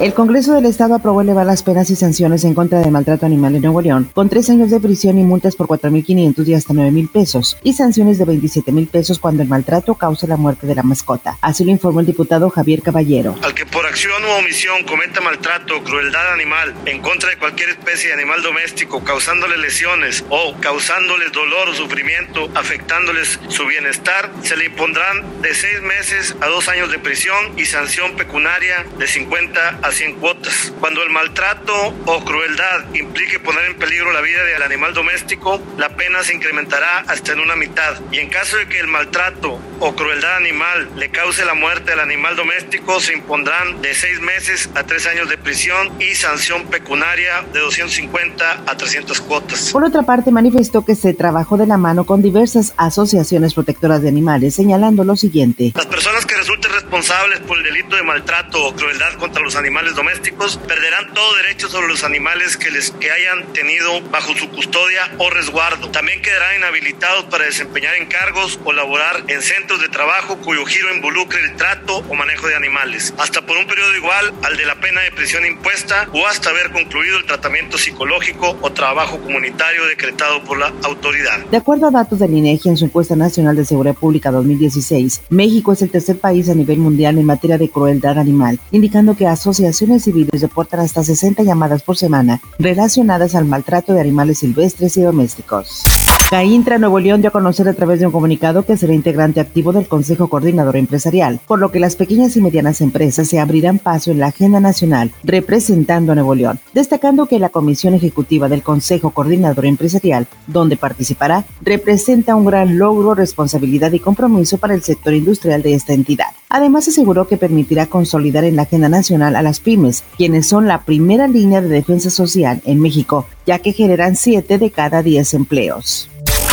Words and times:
El 0.00 0.14
Congreso 0.14 0.54
del 0.54 0.66
Estado 0.66 0.94
aprobó 0.94 1.22
elevar 1.22 1.44
las 1.44 1.64
penas 1.64 1.90
y 1.90 1.96
sanciones 1.96 2.44
en 2.44 2.54
contra 2.54 2.78
del 2.78 2.92
maltrato 2.92 3.26
animal 3.26 3.56
en 3.56 3.62
Nuevo 3.62 3.80
León, 3.80 4.08
con 4.14 4.28
tres 4.28 4.48
años 4.48 4.70
de 4.70 4.78
prisión 4.78 5.18
y 5.18 5.24
multas 5.24 5.56
por 5.56 5.66
4.500 5.66 6.46
y 6.46 6.54
hasta 6.54 6.72
9.000 6.72 7.10
pesos, 7.10 7.58
y 7.64 7.72
sanciones 7.72 8.16
de 8.16 8.24
27.000 8.24 8.88
pesos 8.88 9.18
cuando 9.18 9.42
el 9.42 9.48
maltrato 9.48 9.96
cause 9.96 10.28
la 10.28 10.36
muerte 10.36 10.68
de 10.68 10.76
la 10.76 10.84
mascota. 10.84 11.36
Así 11.40 11.64
lo 11.64 11.72
informó 11.72 11.98
el 11.98 12.06
diputado 12.06 12.48
Javier 12.48 12.80
Caballero. 12.80 13.34
Al 13.42 13.54
que 13.54 13.66
por 13.66 13.86
acción 13.86 14.22
u 14.24 14.38
omisión 14.38 14.84
cometa 14.84 15.20
maltrato 15.20 15.78
o 15.78 15.82
crueldad 15.82 16.32
animal 16.32 16.76
en 16.86 17.02
contra 17.02 17.30
de 17.30 17.38
cualquier 17.38 17.70
especie 17.70 18.10
de 18.10 18.14
animal 18.14 18.40
doméstico, 18.42 19.02
causándole 19.02 19.58
lesiones 19.58 20.24
o 20.30 20.54
causándoles 20.60 21.32
dolor 21.32 21.70
o 21.70 21.74
sufrimiento, 21.74 22.48
afectándoles 22.54 23.40
su 23.48 23.66
bienestar, 23.66 24.30
se 24.42 24.56
le 24.56 24.66
impondrán 24.66 25.42
de 25.42 25.52
seis 25.56 25.82
meses 25.82 26.36
a 26.40 26.46
dos 26.46 26.68
años 26.68 26.88
de 26.92 27.00
prisión 27.00 27.58
y 27.58 27.64
sanción 27.64 28.14
pecuniaria 28.14 28.86
de 28.96 29.08
50 29.08 29.80
a 29.82 29.87
a 29.88 29.92
100 29.92 30.14
cuotas. 30.16 30.72
Cuando 30.80 31.02
el 31.02 31.10
maltrato 31.10 31.72
o 32.06 32.24
crueldad 32.24 32.94
implique 32.94 33.40
poner 33.40 33.64
en 33.64 33.76
peligro 33.76 34.12
la 34.12 34.20
vida 34.20 34.44
del 34.44 34.62
animal 34.62 34.92
doméstico, 34.92 35.60
la 35.78 35.96
pena 35.96 36.22
se 36.22 36.34
incrementará 36.34 36.98
hasta 37.08 37.32
en 37.32 37.40
una 37.40 37.56
mitad. 37.56 37.98
Y 38.12 38.18
en 38.18 38.28
caso 38.28 38.58
de 38.58 38.68
que 38.68 38.78
el 38.78 38.86
maltrato 38.86 39.58
o 39.80 39.94
crueldad 39.94 40.36
animal 40.36 40.90
le 40.96 41.10
cause 41.10 41.44
la 41.44 41.54
muerte 41.54 41.92
al 41.92 42.00
animal 42.00 42.36
doméstico, 42.36 43.00
se 43.00 43.14
impondrán 43.14 43.80
de 43.80 43.94
seis 43.94 44.20
meses 44.20 44.68
a 44.74 44.84
tres 44.84 45.06
años 45.06 45.28
de 45.28 45.38
prisión 45.38 45.90
y 46.00 46.14
sanción 46.14 46.66
pecuniaria 46.66 47.44
de 47.52 47.60
250 47.60 48.62
a 48.66 48.76
300 48.76 49.20
cuotas. 49.22 49.70
Por 49.72 49.84
otra 49.84 50.02
parte, 50.02 50.30
manifestó 50.30 50.84
que 50.84 50.94
se 50.94 51.14
trabajó 51.14 51.56
de 51.56 51.66
la 51.66 51.78
mano 51.78 52.04
con 52.04 52.20
diversas 52.20 52.74
asociaciones 52.76 53.54
protectoras 53.54 54.02
de 54.02 54.08
animales, 54.08 54.54
señalando 54.54 55.04
lo 55.04 55.16
siguiente. 55.16 55.72
Las 55.74 55.86
personas 55.86 56.26
que 56.26 56.34
resulten 56.34 56.67
responsables 56.88 57.40
por 57.40 57.58
el 57.58 57.64
delito 57.64 57.96
de 57.96 58.02
maltrato 58.02 58.64
o 58.64 58.74
crueldad 58.74 59.12
contra 59.18 59.42
los 59.42 59.56
animales 59.56 59.94
domésticos 59.94 60.56
perderán 60.56 61.12
todo 61.12 61.36
derecho 61.36 61.68
sobre 61.68 61.86
los 61.86 62.02
animales 62.02 62.56
que 62.56 62.70
les 62.70 62.92
que 62.92 63.10
hayan 63.10 63.52
tenido 63.52 64.00
bajo 64.10 64.32
su 64.32 64.48
custodia 64.48 65.02
o 65.18 65.28
resguardo. 65.28 65.90
También 65.90 66.22
quedarán 66.22 66.56
inhabilitados 66.56 67.24
para 67.24 67.44
desempeñar 67.44 67.94
encargos 67.96 68.58
o 68.64 68.72
laborar 68.72 69.22
en 69.28 69.42
centros 69.42 69.82
de 69.82 69.88
trabajo 69.90 70.38
cuyo 70.38 70.64
giro 70.64 70.94
involucre 70.94 71.40
el 71.40 71.56
trato 71.56 71.98
o 71.98 72.14
manejo 72.14 72.46
de 72.46 72.56
animales, 72.56 73.12
hasta 73.18 73.44
por 73.44 73.58
un 73.58 73.66
periodo 73.66 73.94
igual 73.94 74.32
al 74.42 74.56
de 74.56 74.64
la 74.64 74.76
pena 74.76 75.02
de 75.02 75.12
prisión 75.12 75.44
impuesta 75.44 76.08
o 76.14 76.26
hasta 76.26 76.48
haber 76.48 76.72
concluido 76.72 77.18
el 77.18 77.26
tratamiento 77.26 77.76
psicológico 77.76 78.56
o 78.62 78.72
trabajo 78.72 79.18
comunitario 79.20 79.84
decretado 79.84 80.42
por 80.42 80.58
la 80.58 80.72
autoridad. 80.84 81.38
De 81.50 81.58
acuerdo 81.58 81.88
a 81.88 81.90
datos 81.90 82.18
del 82.18 82.32
INEGI 82.32 82.70
en 82.70 82.76
su 82.78 82.86
encuesta 82.86 83.14
nacional 83.14 83.56
de 83.56 83.66
seguridad 83.66 83.94
pública 83.94 84.30
2016, 84.30 85.24
México 85.28 85.74
es 85.74 85.82
el 85.82 85.90
tercer 85.90 86.18
país 86.18 86.48
a 86.48 86.54
nivel 86.54 86.77
mundial 86.78 87.18
en 87.18 87.26
materia 87.26 87.58
de 87.58 87.68
crueldad 87.68 88.18
animal, 88.18 88.58
indicando 88.70 89.14
que 89.14 89.26
asocia 89.26 89.48
asociaciones 89.48 90.04
civiles 90.04 90.40
reportan 90.40 90.80
hasta 90.80 91.02
60 91.02 91.42
llamadas 91.42 91.82
por 91.82 91.96
semana 91.96 92.40
relacionadas 92.58 93.34
al 93.34 93.44
maltrato 93.44 93.92
de 93.92 94.00
animales 94.00 94.38
silvestres 94.38 94.96
y 94.96 95.02
domésticos. 95.02 95.82
Caintra 96.30 96.76
Nuevo 96.76 97.00
León 97.00 97.22
dio 97.22 97.28
a 97.28 97.32
conocer 97.32 97.66
a 97.68 97.72
través 97.72 98.00
de 98.00 98.06
un 98.06 98.12
comunicado 98.12 98.66
que 98.66 98.76
será 98.76 98.92
integrante 98.92 99.40
activo 99.40 99.72
del 99.72 99.88
Consejo 99.88 100.28
Coordinador 100.28 100.76
Empresarial, 100.76 101.40
por 101.46 101.58
lo 101.58 101.72
que 101.72 101.80
las 101.80 101.96
pequeñas 101.96 102.36
y 102.36 102.42
medianas 102.42 102.82
empresas 102.82 103.28
se 103.28 103.40
abrirán 103.40 103.78
paso 103.78 104.10
en 104.10 104.18
la 104.18 104.26
agenda 104.26 104.60
nacional 104.60 105.10
representando 105.24 106.12
a 106.12 106.14
Nuevo 106.16 106.34
León, 106.34 106.60
destacando 106.74 107.24
que 107.24 107.38
la 107.38 107.48
Comisión 107.48 107.94
Ejecutiva 107.94 108.50
del 108.50 108.62
Consejo 108.62 109.10
Coordinador 109.12 109.64
Empresarial, 109.64 110.26
donde 110.46 110.76
participará, 110.76 111.46
representa 111.62 112.36
un 112.36 112.44
gran 112.44 112.78
logro, 112.78 113.14
responsabilidad 113.14 113.92
y 113.92 114.00
compromiso 114.00 114.58
para 114.58 114.74
el 114.74 114.82
sector 114.82 115.14
industrial 115.14 115.62
de 115.62 115.72
esta 115.72 115.94
entidad. 115.94 116.28
Además, 116.50 116.88
aseguró 116.88 117.26
que 117.26 117.36
permitirá 117.36 117.86
consolidar 117.86 118.44
en 118.44 118.56
la 118.56 118.62
agenda 118.62 118.88
nacional 118.88 119.36
a 119.36 119.42
las 119.42 119.60
pymes, 119.60 120.04
quienes 120.16 120.48
son 120.48 120.66
la 120.66 120.82
primera 120.82 121.28
línea 121.28 121.60
de 121.60 121.68
defensa 121.68 122.10
social 122.10 122.62
en 122.64 122.80
México, 122.80 123.26
ya 123.46 123.58
que 123.58 123.72
generan 123.72 124.16
7 124.16 124.58
de 124.58 124.70
cada 124.70 125.02
10 125.02 125.34
empleos. 125.34 126.10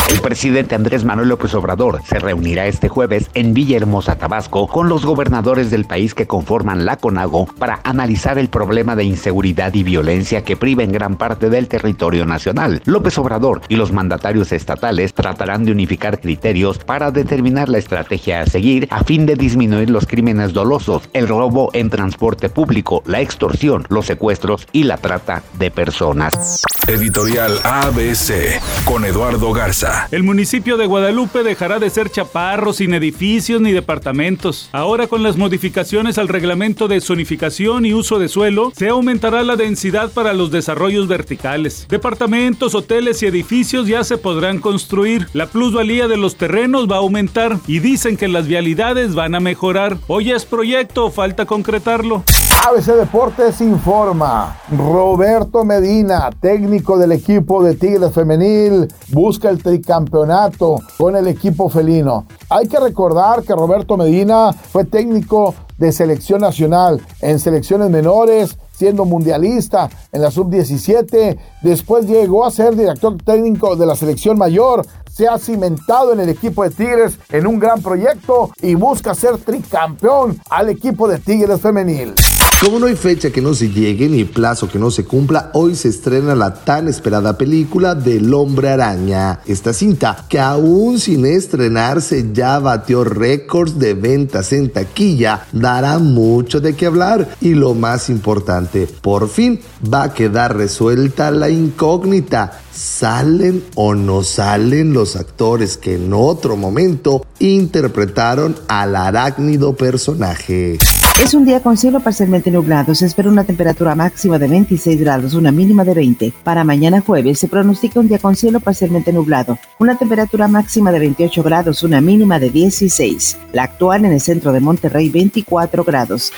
El 0.08 0.20
presidente 0.20 0.76
Andrés 0.76 1.04
Manuel 1.04 1.30
López 1.30 1.52
Obrador 1.54 2.00
se 2.04 2.20
reunirá 2.20 2.66
este 2.66 2.88
jueves 2.88 3.28
en 3.34 3.54
Villahermosa, 3.54 4.16
Tabasco, 4.16 4.68
con 4.68 4.88
los 4.88 5.04
gobernadores 5.04 5.70
del 5.70 5.84
país 5.84 6.14
que 6.14 6.28
conforman 6.28 6.84
la 6.84 6.96
CONAGO 6.96 7.46
para 7.58 7.80
analizar 7.82 8.38
el 8.38 8.48
problema 8.48 8.94
de 8.94 9.02
inseguridad 9.02 9.74
y 9.74 9.82
violencia 9.82 10.44
que 10.44 10.56
priva 10.56 10.84
en 10.84 10.92
gran 10.92 11.16
parte 11.16 11.50
del 11.50 11.66
territorio 11.66 12.24
nacional. 12.24 12.82
López 12.84 13.18
Obrador 13.18 13.62
y 13.68 13.74
los 13.74 13.90
mandatarios 13.90 14.52
estatales 14.52 15.12
tratarán 15.12 15.64
de 15.64 15.72
unificar 15.72 16.20
criterios 16.20 16.78
para 16.78 17.10
determinar 17.10 17.68
la 17.68 17.78
estrategia 17.78 18.42
a 18.42 18.46
seguir 18.46 18.86
a 18.92 19.02
fin 19.02 19.26
de 19.26 19.34
disminuir 19.34 19.90
los 19.90 20.06
crímenes 20.06 20.52
dolosos, 20.52 21.08
el 21.14 21.26
robo 21.26 21.70
en 21.72 21.90
transporte 21.90 22.48
público, 22.48 23.02
la 23.06 23.20
extorsión, 23.20 23.84
los 23.88 24.06
secuestros 24.06 24.68
y 24.70 24.84
la 24.84 24.98
trata 24.98 25.42
de 25.58 25.72
personas. 25.72 26.62
Editorial 26.86 27.58
ABC 27.64 28.60
con 28.84 29.04
Eduardo 29.04 29.52
Garza. 29.52 29.95
El 30.10 30.22
municipio 30.22 30.76
de 30.76 30.86
Guadalupe 30.86 31.42
dejará 31.42 31.78
de 31.78 31.90
ser 31.90 32.10
chaparro 32.10 32.72
sin 32.72 32.94
edificios 32.94 33.60
ni 33.60 33.72
departamentos. 33.72 34.68
Ahora 34.72 35.06
con 35.06 35.22
las 35.22 35.36
modificaciones 35.36 36.18
al 36.18 36.28
reglamento 36.28 36.88
de 36.88 37.00
zonificación 37.00 37.86
y 37.86 37.92
uso 37.92 38.18
de 38.18 38.28
suelo, 38.28 38.72
se 38.76 38.88
aumentará 38.88 39.42
la 39.42 39.56
densidad 39.56 40.12
para 40.12 40.32
los 40.32 40.50
desarrollos 40.50 41.08
verticales. 41.08 41.86
Departamentos, 41.88 42.74
hoteles 42.74 43.22
y 43.22 43.26
edificios 43.26 43.86
ya 43.86 44.04
se 44.04 44.18
podrán 44.18 44.60
construir. 44.60 45.26
La 45.32 45.46
plusvalía 45.46 46.08
de 46.08 46.16
los 46.16 46.36
terrenos 46.36 46.90
va 46.90 46.96
a 46.96 47.00
aumentar 47.00 47.58
y 47.66 47.80
dicen 47.80 48.16
que 48.16 48.28
las 48.28 48.46
vialidades 48.46 49.14
van 49.14 49.34
a 49.34 49.40
mejorar. 49.40 49.98
Hoy 50.06 50.30
es 50.30 50.44
proyecto, 50.44 51.10
falta 51.10 51.46
concretarlo. 51.46 52.24
ABC 52.64 52.86
Deportes 52.96 53.60
informa. 53.60 54.56
Roberto 54.76 55.64
Medina, 55.64 56.30
técnico 56.40 56.96
del 56.98 57.12
equipo 57.12 57.62
de 57.62 57.74
Tigres 57.74 58.12
Femenil, 58.12 58.88
busca 59.08 59.50
el 59.50 59.62
tricampeonato 59.62 60.80
con 60.98 61.14
el 61.14 61.28
equipo 61.28 61.68
felino. 61.68 62.26
Hay 62.48 62.66
que 62.66 62.80
recordar 62.80 63.42
que 63.42 63.54
Roberto 63.54 63.96
Medina 63.96 64.52
fue 64.52 64.84
técnico 64.84 65.54
de 65.78 65.92
selección 65.92 66.40
nacional 66.40 67.00
en 67.20 67.38
selecciones 67.38 67.90
menores, 67.90 68.56
siendo 68.72 69.04
mundialista 69.04 69.88
en 70.10 70.22
la 70.22 70.30
sub-17. 70.30 71.38
Después 71.62 72.06
llegó 72.06 72.44
a 72.44 72.50
ser 72.50 72.74
director 72.74 73.16
técnico 73.22 73.76
de 73.76 73.86
la 73.86 73.94
selección 73.94 74.38
mayor. 74.38 74.84
Se 75.10 75.28
ha 75.28 75.38
cimentado 75.38 76.12
en 76.12 76.20
el 76.20 76.28
equipo 76.30 76.62
de 76.64 76.70
Tigres 76.70 77.18
en 77.30 77.46
un 77.46 77.58
gran 77.58 77.80
proyecto 77.80 78.50
y 78.60 78.74
busca 78.74 79.14
ser 79.14 79.38
tricampeón 79.38 80.38
al 80.50 80.68
equipo 80.68 81.06
de 81.08 81.18
Tigres 81.18 81.60
femenil. 81.60 82.14
Como 82.58 82.78
no 82.78 82.86
hay 82.86 82.96
fecha 82.96 83.30
que 83.30 83.42
no 83.42 83.52
se 83.52 83.68
llegue 83.68 84.08
ni 84.08 84.24
plazo 84.24 84.66
que 84.66 84.78
no 84.78 84.90
se 84.90 85.04
cumpla, 85.04 85.50
hoy 85.52 85.74
se 85.74 85.88
estrena 85.88 86.34
la 86.34 86.54
tan 86.54 86.88
esperada 86.88 87.36
película 87.36 87.94
del 87.94 88.32
hombre 88.32 88.70
araña. 88.70 89.40
Esta 89.44 89.74
cinta, 89.74 90.24
que 90.26 90.40
aún 90.40 90.98
sin 90.98 91.26
estrenarse 91.26 92.30
ya 92.32 92.58
batió 92.58 93.04
récords 93.04 93.78
de 93.78 93.92
ventas 93.92 94.54
en 94.54 94.70
taquilla, 94.70 95.46
dará 95.52 95.98
mucho 95.98 96.60
de 96.62 96.74
qué 96.74 96.86
hablar 96.86 97.28
y 97.42 97.50
lo 97.50 97.74
más 97.74 98.08
importante, 98.08 98.88
por 99.02 99.28
fin 99.28 99.60
va 99.92 100.04
a 100.04 100.14
quedar 100.14 100.56
resuelta 100.56 101.30
la 101.30 101.50
incógnita. 101.50 102.62
¿Salen 102.76 103.64
o 103.74 103.94
no 103.94 104.22
salen 104.22 104.92
los 104.92 105.16
actores 105.16 105.78
que 105.78 105.94
en 105.94 106.12
otro 106.12 106.58
momento 106.58 107.24
interpretaron 107.38 108.54
al 108.68 108.94
arácnido 108.94 109.74
personaje? 109.74 110.76
Es 111.22 111.32
un 111.32 111.46
día 111.46 111.62
con 111.62 111.78
cielo 111.78 112.00
parcialmente 112.00 112.50
nublado. 112.50 112.94
Se 112.94 113.06
espera 113.06 113.30
una 113.30 113.44
temperatura 113.44 113.94
máxima 113.94 114.38
de 114.38 114.48
26 114.48 115.00
grados, 115.00 115.32
una 115.32 115.52
mínima 115.52 115.84
de 115.84 115.94
20. 115.94 116.34
Para 116.44 116.64
mañana 116.64 117.00
jueves 117.00 117.38
se 117.38 117.48
pronostica 117.48 117.98
un 117.98 118.08
día 118.08 118.18
con 118.18 118.36
cielo 118.36 118.60
parcialmente 118.60 119.10
nublado. 119.10 119.58
Una 119.78 119.96
temperatura 119.96 120.46
máxima 120.46 120.92
de 120.92 120.98
28 120.98 121.42
grados, 121.42 121.82
una 121.82 122.02
mínima 122.02 122.38
de 122.38 122.50
16. 122.50 123.38
La 123.54 123.62
actual 123.62 124.04
en 124.04 124.12
el 124.12 124.20
centro 124.20 124.52
de 124.52 124.60
Monterrey, 124.60 125.08
24 125.08 125.82
grados. 125.82 126.30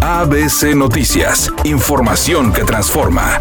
ABC 0.00 0.76
Noticias. 0.76 1.50
Información 1.64 2.52
que 2.52 2.62
transforma. 2.62 3.36